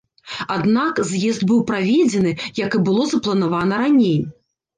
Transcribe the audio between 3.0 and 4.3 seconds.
запланавана раней.